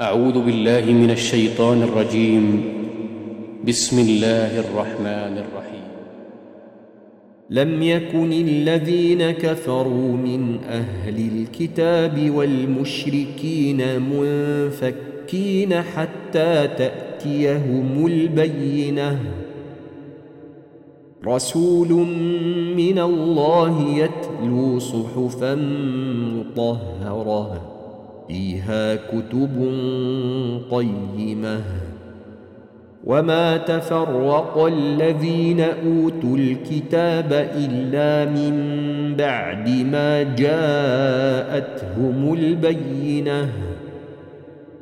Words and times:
أعوذ 0.00 0.44
بالله 0.44 0.92
من 0.92 1.10
الشيطان 1.10 1.82
الرجيم. 1.82 2.64
بسم 3.68 3.98
الله 3.98 4.60
الرحمن 4.60 5.34
الرحيم. 5.44 5.88
لم 7.50 7.82
يكن 7.82 8.32
الذين 8.32 9.30
كفروا 9.30 10.12
من 10.12 10.58
أهل 10.64 11.16
الكتاب 11.32 12.30
والمشركين 12.30 13.80
منفكين 14.00 15.82
حتى 15.82 16.68
تأتيهم 16.78 18.06
البينة. 18.06 19.20
رسول 21.26 21.88
من 22.76 22.98
الله 22.98 23.98
يتلو 23.98 24.78
صحفا 24.78 25.54
مطهرة. 26.34 27.79
فيها 28.28 28.94
كتب 28.94 29.50
قيمه 30.70 31.60
وما 33.04 33.56
تفرق 33.56 34.58
الذين 34.66 35.60
اوتوا 35.60 36.36
الكتاب 36.36 37.32
الا 37.56 38.30
من 38.30 38.54
بعد 39.16 39.68
ما 39.68 40.22
جاءتهم 40.22 41.14
البينه 42.34 43.48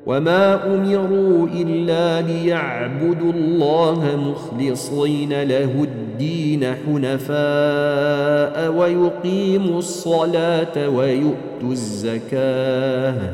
وما 0.09 0.75
امروا 0.75 1.49
الا 1.49 2.21
ليعبدوا 2.21 3.33
الله 3.33 4.17
مخلصين 4.17 5.43
له 5.43 5.85
الدين 5.85 6.65
حنفاء 6.65 7.37
ويقيموا 8.73 9.79
الصلاه 9.79 10.89
ويؤتوا 10.89 11.73
الزكاه 11.73 13.33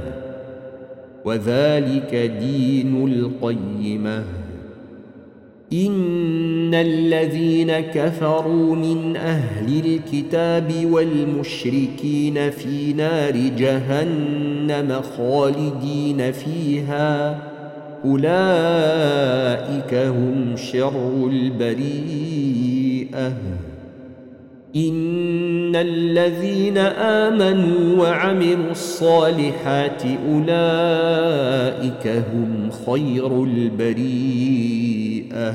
وذلك 1.24 2.14
دين 2.40 3.06
القيمه 3.08 4.24
ان 6.74 6.80
الذين 6.80 7.80
كفروا 7.80 8.76
من 8.76 9.16
أهل 9.16 9.82
الكتاب 9.86 10.72
والمشركين 10.90 12.50
في 12.50 12.92
نار 12.92 13.32
جهنم 13.58 15.00
خالدين 15.16 16.32
فيها 16.32 17.38
اولئك 18.04 19.94
هم 19.94 20.56
شر 20.56 21.28
البريئه 21.32 23.32
ان 24.76 25.76
الذين 25.76 26.78
امنوا 26.78 28.02
وعملوا 28.02 28.70
الصالحات 28.70 30.02
اولئك 30.28 32.06
هم 32.06 32.70
خير 32.86 33.44
البريئه 33.44 35.54